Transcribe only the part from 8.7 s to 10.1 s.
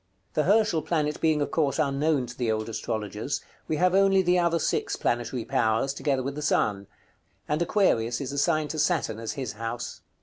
to Saturn as his house.